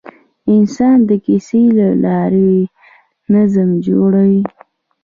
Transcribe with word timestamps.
انسان 0.53 0.97
د 1.09 1.11
کیسې 1.25 1.63
له 1.77 1.87
لارې 2.05 2.53
نظم 3.33 3.69
جوړوي. 3.85 4.41